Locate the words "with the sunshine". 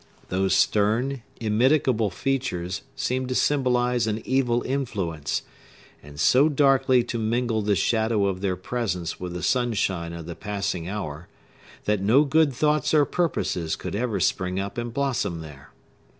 9.19-10.11